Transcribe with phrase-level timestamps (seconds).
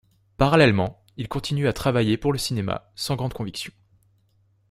[0.37, 3.71] Parallèlement, il continue à travailler pour le cinéma, sans grande conviction.